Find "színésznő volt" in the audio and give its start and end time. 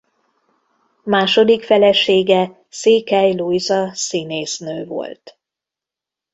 3.95-5.39